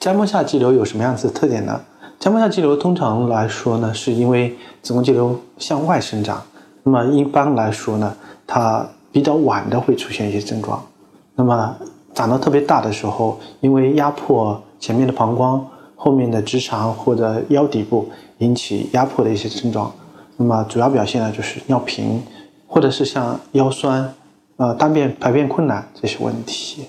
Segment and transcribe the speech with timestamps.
[0.00, 1.80] 疝膜下肌瘤有什么样子的特点呢？
[2.20, 6.40] 疝膜下肌瘤通常来说呢，是因为子宫肌瘤向外生长，
[6.84, 8.14] 那么一般来说呢，
[8.46, 10.80] 它比较晚的会出现一些症状。
[11.34, 11.76] 那么
[12.14, 15.66] 长得特别大的时候，因为压迫前面的膀胱、
[15.96, 18.08] 后面的直肠或者腰底部
[18.38, 19.92] 引起压迫的一些症状。
[20.36, 22.22] 那么主要表现呢，就是尿频，
[22.68, 24.14] 或者是像腰酸、
[24.58, 26.88] 呃大便排便困难这些问题。